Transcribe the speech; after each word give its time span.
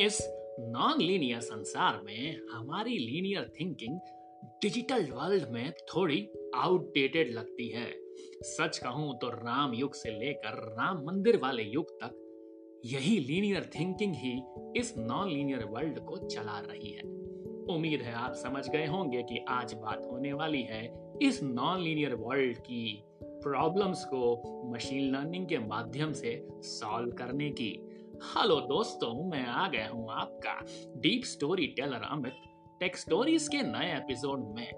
इस 0.00 0.18
non 0.60 1.00
linear 1.00 1.40
संसार 1.40 2.00
में 2.04 2.40
हमारी 2.52 2.98
लीनियर 2.98 3.50
थिंकिंग 3.60 3.98
डिजिटल 4.62 5.02
वर्ल्ड 5.04 5.48
में 5.48 5.72
थोड़ी 5.72 6.28
आउटडेटेड 6.54 7.30
लगती 7.30 7.68
है। 7.68 7.90
सच 8.42 8.78
कहूँ 8.78 9.18
तो 9.18 9.28
राम 9.28 9.74
युग 9.74 9.94
से 9.94 10.10
लेकर 10.10 10.56
राम 10.78 11.04
मंदिर 11.06 11.36
वाले 11.36 11.62
युग 11.62 11.90
तक 11.90 12.80
यही 12.84 13.18
लीनियर 13.18 13.70
थिंकिंग 13.74 14.14
ही 14.14 14.32
इस 14.76 14.94
नॉन 14.98 15.30
लीनियर 15.30 15.64
वर्ल्ड 15.64 15.98
को 15.98 16.16
चला 16.28 16.58
रही 16.60 16.92
है। 16.92 17.02
उम्मीद 17.74 18.02
है 18.02 18.12
आप 18.12 18.34
समझ 18.34 18.68
गए 18.68 18.86
होंगे 18.86 19.22
कि 19.22 19.44
आज 19.48 19.74
बात 19.74 20.08
होने 20.12 20.32
वाली 20.32 20.62
है 20.62 20.82
इस 21.22 21.42
नॉन 21.42 21.80
लीनियर 21.80 22.14
वर्ल्ड 22.14 22.58
की 22.58 23.04
प्रॉब्लम्स 23.18 24.04
को 24.04 24.72
मशीन 24.74 25.12
लर्निंग 25.12 25.46
के 25.46 25.58
माध्यम 25.58 26.12
से 26.12 26.46
सॉल्व 26.50 27.10
करने 27.10 27.50
की। 27.50 27.89
हेलो 28.22 28.54
दोस्तों, 28.60 29.12
मैं 29.30 29.44
आ 29.46 29.68
गया 29.68 29.88
हूँ 29.88 30.06
आपका 30.10 30.52
deep 31.00 31.22
story 31.24 31.66
teller 31.66 32.02
Amit 32.02 32.32
tech 32.80 32.96
stories 32.96 33.46
के 33.48 33.62
नए 33.62 33.96
एपिसोड 33.96 34.40
में। 34.56 34.72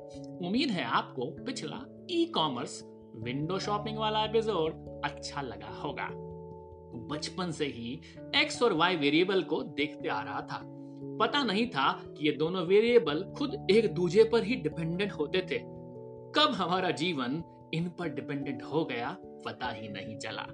उम्मीद 0.47 0.71
है 0.71 0.85
आपको 0.85 1.27
पिछला 1.45 1.81
ई 2.11 2.25
कॉमर्स 2.25 2.81
विंडो 3.17 3.59
शॉपिंग 3.59 3.99
वाला 3.99 4.25
एपिसोड 4.25 5.03
अच्छा 5.05 5.43
लगा 5.43 5.71
होगा। 5.81 6.09
बचपन 7.11 7.51
से 7.51 7.67
ही 7.67 8.01
एक्स 8.37 8.63
और 8.63 8.73
वाई 8.73 8.97
वेरिएबल 8.97 9.43
को 9.43 9.63
देखते 9.63 10.09
आ 10.09 10.23
रहा 10.23 10.41
था। 10.43 10.63
पता 11.21 11.43
नहीं 11.43 11.67
था 11.67 11.93
कि 12.07 12.27
ये 12.27 12.33
दोनों 12.33 12.67
वेरिएबल 12.67 13.25
खुद 13.39 13.67
एक 13.71 13.93
दूसरे 13.95 14.25
पर 14.25 14.45
ही 14.45 14.57
डिपेंडेंट 14.57 15.13
होते 15.13 15.47
थे। 15.51 15.59
कब 16.37 16.55
हमारा 16.55 16.91
जीवन 16.91 17.43
इन 17.75 17.89
पर 17.89 18.09
डिपेंडेंट 18.09 18.63
हो 18.63 18.85
गया, 18.85 19.17
पता 19.45 19.71
ही 19.71 19.89
नहीं 19.89 20.19
चला। 20.19 20.47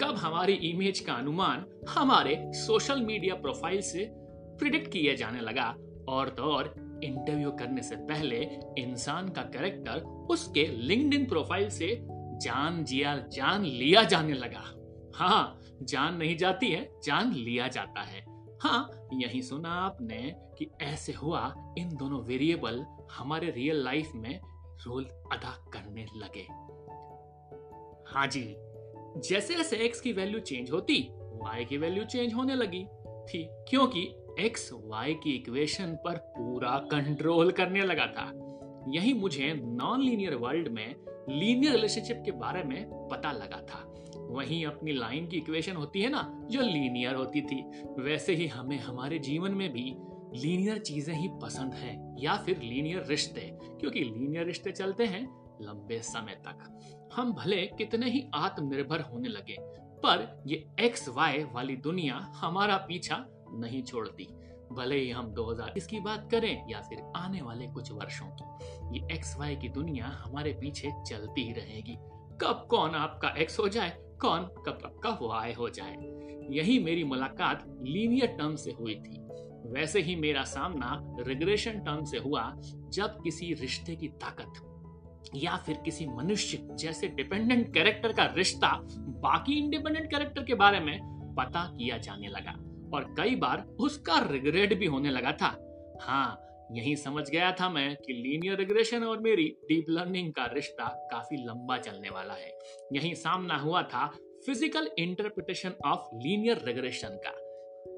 कब 0.00 0.16
हमारी 0.16 0.52
इमेज 0.52 1.00
का 1.00 1.12
अनुमान 1.12 1.64
हमारे 1.88 2.52
सोशल 2.54 3.00
मीडिया 3.00 3.34
प्रोफ़ाइल 3.34 3.80
से 3.80 4.10
प्रिडिक्ट 4.58 4.88
किया 4.88 5.14
जाने 5.14 5.40
लगा? 5.40 5.74
और 6.08 6.28
तो 6.28 6.42
और 6.42 6.74
इंटरव्यू 7.04 7.50
करने 7.50 7.82
से 7.82 7.96
पहले 7.96 8.36
इंसान 8.78 9.28
का 9.28 9.42
कैरेक्टर 9.42 10.00
उसके 10.30 10.66
लिंक्डइन 10.66 11.26
प्रोफ़ाइल 11.26 11.68
से 11.70 11.98
जान 12.42 12.84
जिया, 12.84 13.16
जान 13.16 13.64
लिया 13.64 14.02
जाने 14.02 14.32
लगा। 14.32 14.62
हाँ 15.16 15.60
जान 15.82 16.16
नहीं 16.16 16.36
जाती 16.36 16.70
है, 16.70 16.90
जान 17.04 17.32
लिया 17.32 17.68
जाता 17.68 18.02
है। 18.02 18.24
हाँ 18.62 19.08
यही 19.12 19.42
सुना 19.42 19.68
आपने 19.68 20.34
कि 20.58 20.70
ऐसे 20.82 21.12
हुआ 21.12 21.54
इन 21.78 21.96
दोनों 21.96 22.22
वेरिएबल 22.24 22.84
हमारे 23.12 23.50
रियल 23.50 23.84
लाइफ 23.84 24.12
में 24.14 24.40
रोल 24.86 25.04
अदा 25.04 25.66
करने 25.72 26.06
लगे। 26.16 26.46
हाँ 28.12 28.26
जी। 28.26 28.56
जैसे 29.16 29.54
जैसे 29.54 29.76
एक्स 29.76 30.00
की 30.00 30.12
वैल्यू 30.12 30.40
चेंज 30.40 30.70
होती 30.70 31.08
वाई 31.34 31.64
की 31.64 31.76
वैल्यू 31.78 32.04
चेंज 32.04 32.34
होने 32.34 32.54
लगी। 32.54 32.84
थी, 33.28 33.48
क्योंकि 33.68 34.02
एक्स 34.40 34.70
वाई 34.72 35.14
की 35.14 35.30
इक्वेशन 35.30 35.94
पर 36.04 36.16
पूरा 36.16 36.78
कंट्रोल 36.78 37.50
करने 37.50 37.82
लगा 37.82 38.06
था। 38.06 38.32
यही 38.88 39.12
मुझे 39.14 39.52
नॉन 39.54 40.02
लीनियर 40.02 40.34
वर्ल्ड 40.34 40.68
में 40.68 40.94
लीनियर 41.30 41.72
रिलेशनशिप 41.72 42.22
के 42.24 42.30
बारे 42.30 42.62
में 42.64 43.08
पता 43.08 43.32
लगा 43.32 43.60
था। 43.60 43.86
वहीं 44.30 44.66
अपनी 44.66 44.92
लाइन 44.92 45.26
की 45.26 45.36
इक्वेशन 45.36 45.76
होती 45.76 46.00
है 46.00 46.08
ना, 46.08 46.46
जो 46.50 46.60
लीनियर 46.60 47.14
होती 47.14 47.40
थी, 47.40 47.62
वैसे 47.98 48.34
ही 48.34 48.46
हमें 48.46 48.78
हमारे 48.78 49.18
जीवन 49.18 49.52
में 49.52 49.72
भी 49.72 49.94
लीनियर 50.36 50.78
चीज़ें 50.78 51.14
ही 51.14 51.28
पसंद 51.42 51.74
है, 51.74 52.16
या 52.18 52.36
फिर 52.36 52.58
लीनियर 52.58 53.04
रिश्ते, 53.06 53.40
क्योंकि 53.80 54.00
लीनियर 54.00 54.46
रिश्ते 54.46 54.70
चलते 54.70 55.04
हैं 55.04 55.26
लंबे 55.60 55.98
समय 55.98 56.42
तक। 56.46 57.10
हम 57.14 57.32
भले 57.32 57.66
कितने 57.66 58.10
ही 58.10 58.30
आत्मनिर्भर 58.34 59.00
होने 59.00 59.28
लगे, 59.28 59.56
पर 60.02 60.42
ये 60.46 60.64
एक्स 60.80 61.08
वाई 61.08 61.44
वाली 61.44 61.76
दुनिया 61.76 62.14
हमारा 62.14 62.76
पीछा 62.76 63.24
नहीं 63.52 63.82
छोड़ती। 63.82 64.28
भले 64.72 64.96
ही 64.96 65.10
हम 65.10 65.26
2000 65.26 65.86
की 65.86 66.00
बात 66.00 66.30
करें 66.30 66.70
या 66.70 66.80
फिर 66.80 67.12
आने 67.16 67.42
वाले 67.42 67.66
कुछ 67.66 67.92
वर्षों 67.92 68.26
की, 68.26 68.98
ये 68.98 69.14
एक्स 69.14 69.36
वाई 69.38 69.56
की 69.56 69.68
दुनिया 69.68 70.06
हमारे 70.06 70.52
पीछे 70.52 70.90
चलती 71.08 71.44
ही 71.44 71.52
रहेगी। 71.52 71.96
कब 72.40 72.66
कौन 72.70 72.90
आपका 72.90 73.28
एक्स 73.28 73.58
हो 73.58 73.68
जाए, 73.68 73.90
कौन 74.20 74.44
कब 74.66 74.82
आपका 74.84 75.18
वाई 75.22 75.52
हो 75.52 75.68
जाए? 75.68 75.96
यही 76.50 76.78
मेरी 76.78 77.04
मुलाकात 77.04 77.64
लीनियर 77.82 78.26
टर्म 78.26 78.56
से 78.56 78.72
हुई 78.72 78.94
थी। 78.94 79.18
वैसे 79.66 80.00
ही 80.00 80.16
मेरा 80.16 80.42
सामना 80.42 81.16
रिग्रेशन 81.20 81.78
टर्म 81.78 82.04
से 82.04 82.18
हुआ 82.18 82.52
जब 82.88 83.20
किसी 83.22 83.54
रिश्ते 83.54 83.96
की 83.96 84.08
ताकत 84.08 84.60
या 85.36 85.56
फिर 85.56 85.76
किसी 85.84 86.06
मनुष्य 86.06 86.58
जैसे 86.80 87.08
डिपेंडेंट 87.08 87.72
कैरेक्टर 87.74 88.12
का 88.12 88.24
रिश्ता 88.36 88.68
बाकी 89.22 89.58
इंडिपेंडेंट 89.58 90.10
कैरेक्टर 90.10 90.44
के 90.44 90.54
बारे 90.54 90.80
में 90.80 90.98
पता 91.38 91.64
किया 91.78 91.98
जाने 91.98 92.28
लगा 92.28 92.52
और 92.96 93.14
कई 93.18 93.34
बार 93.36 93.64
उसका 93.80 94.18
रिग्रेट 94.30 94.78
भी 94.78 94.86
होने 94.86 95.10
लगा 95.10 95.32
था। 95.32 95.56
हाँ 96.02 96.38
यही 96.72 96.94
समझ 96.96 97.28
गया 97.30 97.50
था 97.52 97.68
मैं 97.68 97.94
कि 97.96 98.12
लीनियर 98.12 98.58
रिग्रेशन 98.58 99.04
और 99.04 99.20
मेरी 99.20 99.44
डीप 99.68 99.86
लर्निंग 99.88 100.32
का 100.32 100.44
रिश्ता 100.46 100.84
काफ़ी 101.12 101.36
लंबा 101.46 101.78
चलने 101.78 102.10
वाला 102.10 102.34
है। 102.34 102.52
यही 102.92 103.14
सामना 103.14 103.56
हुआ 103.56 103.82
था 103.82 104.06
physical 104.46 104.90
interpretation 104.98 105.74
of 105.86 106.14
linear 106.16 106.62
regression 106.66 107.20
का। 107.26 107.30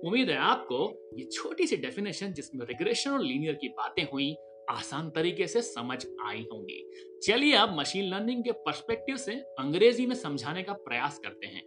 उम्मीद 0.08 0.30
है 0.30 0.36
आपको 0.36 0.86
ये 1.18 1.28
छोटी 1.32 1.66
सी 1.66 1.76
डेफिनेशन 1.76 2.32
जिसमें 2.32 2.64
रिग्रेशन 2.66 3.10
और 3.10 3.22
लीनियर 3.22 3.54
की 3.54 3.68
बातें 3.68 4.04
हुई 4.12 4.30
आसान 4.70 5.10
तरीके 5.16 5.46
से 5.46 5.62
समझ 5.62 5.98
आई 6.26 6.46
होंगी 6.52 6.82
चलिए 7.26 7.54
अब 7.56 7.76
मशीन 7.78 8.08
लर्निंग 8.14 8.44
के 8.44 8.52
पर्सपेक्टिव 8.66 9.16
से 9.16 9.34
अंग्रेज़ी 9.58 10.06
में 10.06 10.14
समझाने 10.16 10.62
का 10.62 10.72
प्रयास 10.86 11.18
करते 11.24 11.46
हैं 11.46 11.62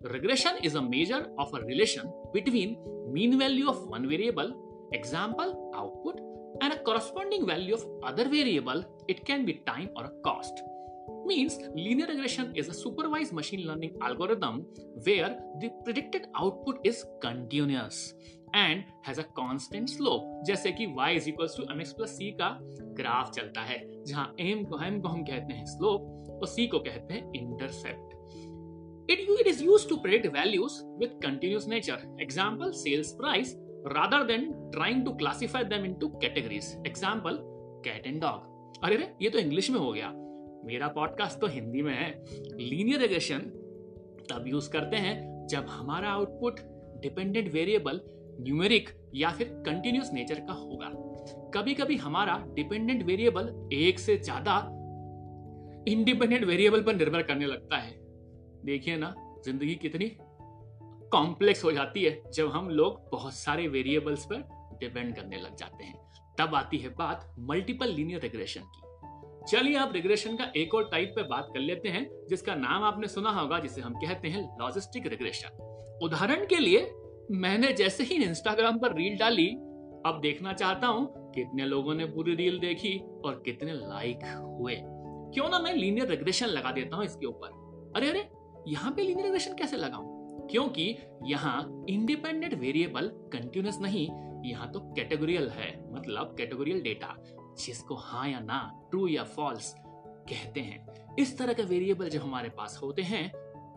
regression 0.00 0.58
is 0.64 0.76
a 0.78 0.80
measure 0.80 1.28
of 1.40 1.56
a 1.56 1.60
relation 1.66 2.08
between 2.34 2.76
mean 3.14 3.38
value 3.38 3.68
of 3.68 3.84
one 3.92 4.06
variable 4.06 4.52
example 4.94 5.54
output 5.76 6.28
and 6.60 6.72
a 6.72 6.78
corresponding 6.78 7.46
value 7.46 7.74
of 7.74 7.86
other 8.02 8.28
variable, 8.28 8.84
it 9.08 9.24
can 9.24 9.44
be 9.44 9.62
time 9.66 9.88
or 9.96 10.04
a 10.04 10.12
cost. 10.24 10.62
Means 11.26 11.58
linear 11.74 12.06
regression 12.06 12.52
is 12.56 12.68
a 12.68 12.74
supervised 12.74 13.32
machine 13.32 13.66
learning 13.66 13.96
algorithm 14.00 14.66
where 15.04 15.38
the 15.60 15.70
predicted 15.84 16.26
output 16.36 16.78
is 16.84 17.04
continuous 17.20 18.14
and 18.56 18.84
has 19.06 19.20
a 19.20 19.22
constant 19.22 19.88
slope 19.88 20.44
जैसे 20.46 20.72
कि 20.72 20.86
y 20.86 21.10
is 21.18 21.28
equals 21.32 21.56
to 21.58 21.66
mx 21.76 21.96
plus 21.98 22.14
c 22.16 22.30
का 22.38 22.58
graph 23.00 23.30
चलता 23.30 23.60
है, 23.60 24.04
जहाँ 24.04 24.34
m 24.34 24.64
को 24.66 24.90
m 24.90 25.00
को 25.00 25.08
हम 25.08 25.22
कहते 25.22 25.54
हैं 25.54 25.66
स्लोप 25.66 26.00
और 26.42 26.48
c 26.48 26.68
को 26.68 26.78
कहते 26.78 27.14
हैं 27.14 27.32
intercept 27.36 28.16
it 29.10 29.20
it 29.40 29.46
is 29.46 29.64
used 29.64 29.88
to 29.88 29.96
predict 29.96 30.26
values 30.26 30.84
with 30.84 31.18
continuous 31.22 31.68
nature 31.68 32.16
example 32.20 32.72
sales 32.72 33.12
price 33.12 33.56
rather 33.86 34.18
than 34.28 34.42
trying 34.72 34.98
to 35.04 35.12
classify 35.20 35.60
them 35.68 35.84
into 35.84 36.08
categories. 36.22 36.66
Example, 36.84 37.36
cat 37.84 38.08
and 38.08 38.20
dog. 38.20 38.42
अरे 38.84 38.96
रे, 38.96 39.14
ये 39.22 39.30
तो 39.30 39.38
इंग्लिश 39.38 39.70
में 39.70 39.78
हो 39.80 39.92
गया। 39.92 40.10
मेरा 40.64 40.88
पॉडकास्ट 40.88 41.40
तो 41.40 41.46
हिंदी 41.46 41.82
में 41.82 41.94
है। 41.94 42.10
लीनियर 42.56 43.00
रिग्रेशन 43.00 43.38
तब 44.30 44.44
यूज़ 44.46 44.70
करते 44.70 44.96
हैं 44.96 45.46
जब 45.46 45.66
हमारा 45.68 46.10
आउटपुट 46.10 46.60
डिपेंडेंट 47.02 47.52
वेरिएबल 47.52 48.00
न्यूमेरिक 48.40 48.88
या 49.14 49.30
फिर 49.30 49.48
कंटिन्यूस 49.66 50.10
नेचर 50.12 50.40
का 50.40 50.52
होगा। 50.52 50.90
कभी 51.54 51.74
कभी 51.74 51.96
हमारा 51.96 52.36
डिपेंडेंट 52.54 53.02
वेरिएबल 53.02 53.68
एक 53.72 53.98
से 53.98 54.16
ज़्यादा 54.18 54.56
इंडिपेंडेंट 55.88 56.44
वेरिएबल 56.44 56.82
पर 56.82 56.94
निर्भर 56.96 57.22
करने 57.22 57.46
लगता 57.46 57.76
है। 57.76 57.92
देखिए 58.64 58.96
ना, 58.96 59.14
ज़िंदगी 59.44 59.74
कितनी 59.74 60.10
कॉम्प्लेक्स 61.12 61.64
हो 61.64 61.72
जाती 61.72 62.02
है 62.04 62.22
जब 62.32 62.50
हम 62.50 62.68
लोग 62.70 63.08
बहुत 63.12 63.34
सारे 63.34 63.66
वेरिएबल्स 63.68 64.24
पर 64.24 64.48
डिपेंड 64.80 65.14
करने 65.16 65.40
लग 65.40 65.56
जाते 65.56 65.84
हैं। 65.84 65.94
तब 66.38 66.54
आती 66.54 66.78
है 66.78 66.88
बात 66.88 67.34
मल्टीपल 67.40 67.88
लीनियर 67.88 68.20
रिग्रेशन 68.20 68.60
की। 68.66 68.88
चलिए 69.48 69.76
अब 69.76 69.92
रिग्रेशन 69.92 70.36
का 70.36 70.52
एक 70.56 70.74
और 70.74 70.88
टाइप 70.92 71.12
पे 71.16 71.22
बात 71.22 71.48
कर 71.54 71.60
लेते 71.60 71.88
हैं, 71.88 72.08
जिसका 72.28 72.54
नाम 72.54 72.84
आपने 72.84 73.08
सुना 73.08 73.30
होगा, 73.30 73.58
जिसे 73.58 73.80
हम 73.80 73.94
कहते 73.96 74.28
हैं 74.28 74.42
लॉजिस्टिक 74.60 75.06
रिग्रेशन 75.06 75.98
उदाहरण 76.02 76.44
के 76.46 76.58
लिए 76.58 76.80
मैंने 77.30 77.72
जैसे 77.72 78.04
ही 78.04 78.14
इंस्टाग्राम 78.24 78.78
पर 78.78 78.94
रील 78.94 79.16
डाली, 79.18 79.46
अब 80.06 80.18
देखना 80.22 80.52
चाहता 80.52 80.86
हूँ 80.86 81.32
कितने 81.34 81.66
लोगों 81.66 81.94
ने 81.94 82.04
पूरी 82.04 82.34
रील 82.34 82.58
देखी 82.58 82.98
और 83.24 83.42
कितने 83.44 83.72
लाइक 83.72 84.24
हुए। 84.60 84.76
क्यों 85.34 85.48
ना 85.48 85.58
मैं 85.58 85.74
लीनियर 85.74 86.08
रिग्रेशन 86.08 86.46
लगा 86.46 86.70
देता 86.70 86.96
हूँ 86.96 87.04
इसके 87.04 87.26
ऊपर? 87.26 87.92
अरे 87.96 88.08
अरे, 88.08 88.28
यहाँ 88.68 88.92
पे 88.92 89.02
लीनियर 89.02 89.24
रिग्रेशन 89.24 89.54
कैसे 89.54 89.76
लगाऊँ? 89.76 90.48
क्योंकि 90.50 90.96
यहाँ 91.26 91.84
इंडिपेंडेंट 91.88 92.54
वेरिएबल 92.54 93.08
कंटिन्यूस 93.32 93.78
नहीं, 93.80 94.08
यहाँ 94.44 94.70
तो 94.72 94.80
कैटेगोरियल 94.80 95.48
है 95.48 95.70
मतलब 95.92 96.34
कैटेगोरियल 96.38 96.80
डेटा 96.80 97.14
जिसको 97.58 97.94
हाँ 97.94 98.28
या 98.28 98.40
ना 98.40 98.88
ट्रू 98.90 99.06
या 99.08 99.24
फॉल्स 99.24 99.74
कहते 100.28 100.60
हैं। 100.60 101.14
इस 101.18 101.38
तरह 101.38 101.52
के 101.52 101.62
वेरिएबल 101.62 102.08
जब 102.08 102.20
हमारे 102.20 102.48
पास 102.48 102.78
होते 102.82 103.02
हैं 103.02 103.30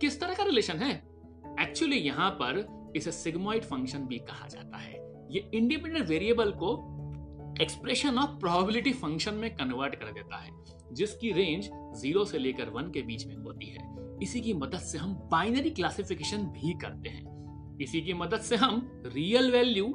किस 0.00 0.20
तरह 0.20 0.34
का 0.34 0.44
रिलेशन 0.44 0.76
है? 0.76 1.02
एक्चुअली 1.60 1.96
यहाँ 1.96 2.30
पर 2.30 2.80
इसे 2.96 3.12
सिग्मोइड 3.12 3.64
फ़ंक्शन 3.64 3.98
भी 3.98 4.18
कहा 4.18 4.48
जाता 4.48 4.76
है। 4.76 4.94
ये 5.30 5.50
इंडिपेंडेंट 5.54 6.08
वेरिएबल 6.08 6.50
को 6.50 6.96
एक्सप्रेशन 7.60 8.18
ऑफ़ 8.18 8.30
प्रोबेबिलिटी 8.30 8.92
फ़ंक्शन 8.92 9.34
में 9.34 9.56
कन्वर्ट 9.56 9.94
कर 9.94 10.12
देता 10.12 10.36
है, 10.36 10.50
जिसकी 10.92 11.32
रेंज 11.32 11.70
ज़ीरो 11.74 12.24
से 12.24 12.38
लेकर 12.38 12.68
वन 12.68 12.90
के 12.90 13.02
बीच 13.02 13.26
में 13.26 13.36
होती 13.36 13.66
है। 13.66 14.09
इसी 14.22 14.40
की 14.40 14.52
मदद 14.54 14.78
से 14.78 14.98
हम 14.98 15.14
बाइनरी 15.32 15.70
क्लासिफिकेशन 15.70 16.44
भी 16.46 16.72
करते 16.72 17.08
हैं। 17.08 17.78
इसी 17.82 18.00
की 18.00 18.14
मदद 18.14 18.40
से 18.40 18.56
हम 18.56 19.02
रियल 19.06 19.50
वैल्यू 19.52 19.86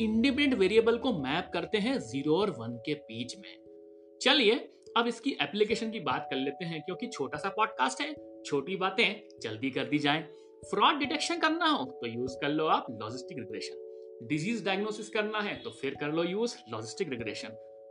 इंडिपेंडेंट 0.00 0.60
वेरिएबल 0.60 0.98
को 0.98 1.12
मैप 1.12 1.50
करते 1.54 1.78
हैं 1.78 1.98
ज़ीरो 1.98 2.36
और 2.36 2.50
वन 2.50 2.76
के 2.86 2.94
बीच 2.94 3.36
में। 3.38 4.18
चलिए, 4.22 4.54
अब 4.96 5.06
इसकी 5.06 5.30
एप्लीकेशन 5.42 5.90
की 5.90 6.00
बात 6.00 6.26
कर 6.30 6.36
लेते 6.36 6.64
हैं, 6.64 6.80
क्योंकि 6.82 7.06
छोटा 7.06 7.38
सा 7.38 7.48
पॉडकास्ट 7.48 8.00
है, 8.00 8.14
छोटी 8.44 8.76
बातें 8.76 9.38
जल्दी 9.42 9.70
कर 9.70 9.84
दी 9.84 9.98
जाए। 9.98 10.22
फ्रॉड 10.64 10.98
डिटेक्शन 10.98 11.38
करना 11.38 11.66
हो 11.66 11.84
तो 11.84 12.06
यूज़ 12.06 12.36
कर 12.40 12.48
लो 12.48 12.66
आप 12.66 12.86
लॉजिस्टिक 12.90 13.38
रिग्रेशन 13.38 14.26
डिज़ीज़ 14.28 14.64
डायग्नोसिस 14.64 15.08
करना 15.08 15.40
है 15.40 15.54
तो 15.54 15.70
फिर 15.70 15.94
कर 15.94 16.12
लो 16.12 16.24
यूज़ 16.24 16.56
लॉजिस्टिक 16.72 17.10
रिग्रेशन 17.10 17.48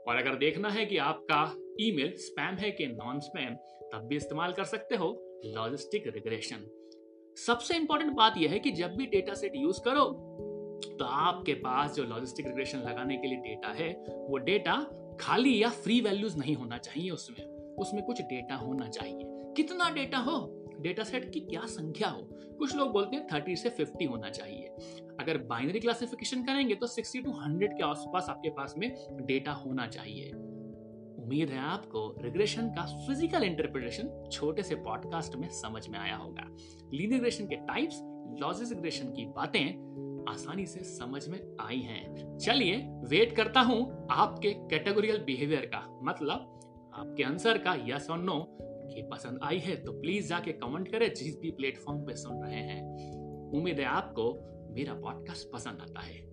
और 0.09 0.15
अगर 0.15 0.35
देखना 0.35 0.69
है 0.69 0.85
कि 0.85 0.97
आपका 0.97 1.41
ईमेल 1.79 2.13
स्पैम 2.17 2.55
है 2.55 2.71
कि 2.71 2.85
नॉन 2.85 3.19
स्पैम 3.19 3.55
तब 3.91 4.07
भी 4.07 4.15
इस्तेमाल 4.15 4.53
कर 4.53 4.63
सकते 4.63 4.95
हो 4.95 5.39
लॉजिस्टिक 5.45 6.07
रिग्रेशन। 6.07 6.65
सबसे 7.37 7.75
इंपॉर्टेंट 7.75 8.13
बात 8.13 8.33
यह 8.37 8.51
है 8.51 8.59
कि 8.59 8.71
जब 8.71 8.95
भी 8.95 9.05
डेटा 9.05 9.33
सेट 9.33 9.51
यूज़ 9.55 9.79
करो 9.79 10.25
तो 10.99 11.05
आपके 11.05 11.53
पास 11.53 11.95
जो 11.95 12.03
लॉजिस्टिक 12.03 12.47
रिग्रेशन 12.47 12.77
लगाने 12.77 13.17
के 13.17 13.27
लिए 13.27 13.37
डेटा 13.37 13.67
है, 13.67 13.89
वो 14.09 14.37
डेटा 14.37 14.75
खाली 15.19 15.63
या 15.63 15.69
फ्री 15.69 16.01
वैल्यूज़ 16.01 16.37
नहीं 16.37 16.55
होना 16.55 16.77
चाहिए 16.77 17.09
उसमें। 17.09 17.45
उसमें 17.75 18.03
कुछ 18.03 18.21
डेटा 18.21 18.55
होना 18.55 18.87
चाहिए। 18.87 19.53
कितना 19.57 19.89
डेटा 19.89 20.17
हो? 20.17 20.65
डेटा 20.79 21.03
सेट 21.03 21.31
की 21.33 21.39
क्या 21.39 21.61
संख्या 21.65 22.09
हो? 22.09 22.27
कुछ 22.59 22.75
लोग 22.75 22.91
बोलते 22.91 23.15
हैं 23.15 23.27
थर्टी 23.33 23.55
से 23.55 23.69
फिफ्टी 23.69 24.05
होना 24.05 24.29
चाहिए। 24.29 24.67
अगर 25.19 25.37
बाइनरी 25.47 25.79
क्लासिफिकेशन 25.79 26.43
करेंगे 26.43 26.75
तो 26.75 26.87
सिक्सटी 26.87 27.21
टू 27.21 27.31
हंड्रेड 27.33 27.73
के 27.73 27.83
आसपास 27.83 28.29
आपके 28.29 28.49
पास 28.49 28.75
में 28.77 28.89
डेटा 29.21 29.51
होना 29.55 29.87
चाहिए। 29.87 30.31
उम्मीद 31.21 31.49
है 31.49 31.59
आपको 31.61 32.15
रिग्रेशन 32.21 32.69
का 32.69 32.85
फ़िज़िकल 33.07 33.43
इंटरप्रिटेशन 33.43 34.09
छोटे 34.31 34.63
से 34.63 34.75
पॉडकास्ट 34.75 35.35
में 35.35 35.47
समझ 35.53 35.87
में 35.87 35.99
आया 35.99 36.15
होगा। 36.15 36.47
लीन 36.93 37.11
रिग्रेशन 37.11 37.47
के 37.47 37.55
टाइप्स 37.67 38.01
लॉजिस 38.41 38.71
रिग्रेशन 38.71 39.11
की 39.13 39.25
बातें 39.35 40.25
आसानी 40.29 40.65
से 40.65 40.83
समझ 40.83 41.27
में 41.27 41.39
आई 41.61 41.79
हैं। 41.79 42.37
चलिए 42.37 42.77
वेट 43.09 43.35
करता 43.35 43.61
हूँ 43.61 44.07
आपके 44.11 44.53
कैटेगोरियल 44.69 45.23
बिहेवियर 45.23 45.65
का। 45.65 45.85
मतलब 46.03 46.91
आपके 46.93 47.23
आंसर 47.23 47.57
का 47.57 47.75
यस 47.87 48.09
और 48.09 48.19
नो 48.19 48.39
की 48.91 49.01
पसंद 49.09 49.39
आई 49.43 49.59
है 49.59 49.75
तो 49.75 49.91
प्लीज़ 49.91 50.29
जाके 50.29 50.51
कमेंट 50.53 50.87
करें 50.91 51.13
जिस 51.13 51.39
भी 51.39 51.51
प्लेटफॉर्म 51.51 51.99
पे 52.05 52.15
सुन 52.15 52.43
रहे 52.43 52.61
हैं। 52.63 52.81
उम्मीद 53.53 53.79
है 53.79 53.85
आपको 53.85 54.31
मेरा 54.69 54.93
पॉडकास्ट 54.93 55.53
पसंद 55.53 55.81
आता 55.81 56.01
है। 56.01 56.29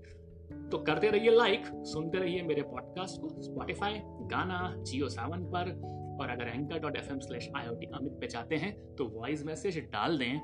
तो 0.69 0.79
करते 0.79 1.09
रहिए 1.09 1.31
लाइक 1.31 1.67
सुनते 1.67 2.19
रहिए 2.19 2.43
मेरे 2.43 2.63
पॉडकास्ट 2.63 3.21
को 3.21 3.43
स्पॉटिफाई 3.43 4.01
गाना 4.05 4.75
जियो 4.77 5.09
सावन 5.09 5.45
पर। 5.45 5.97
और 6.21 6.31
अगर 6.31 6.49
anchor 6.49 6.79
dot 6.79 6.97
F 6.97 7.11
M 7.11 7.19
slash 7.19 7.51
I 7.57 7.67
Amit 7.67 8.19
पे 8.21 8.27
चाहते 8.27 8.57
हैं 8.57 8.95
तो 8.95 9.09
वॉइस 9.09 9.45
मैसेज 9.45 9.79
डाल 9.79 10.19
दें। 10.19 10.41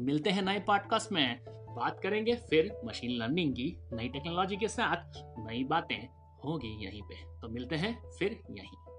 मिलते 0.00 0.30
हैं 0.30 0.42
नए 0.42 0.60
पॉडकास्ट 0.60 1.12
में। 1.12 1.40
बात 1.70 2.00
करेंगे 2.02 2.34
फिर 2.34 2.80
मशीन 2.84 3.10
लर्निंग 3.10 3.52
की, 3.52 3.78
नई 3.92 4.08
टेक्नोलॉजी 4.08 4.56
के 4.56 4.68
साथ 4.68 5.12
नई 5.16 5.64
बातें 5.64 6.08
होगी 6.44 6.86
यहीं 6.86 7.02
पे। 7.02 7.40
तो 7.40 7.48
मिलते 7.48 7.76
हैं 7.76 8.02
फिर 8.18 8.40
यहीं। 8.50 8.90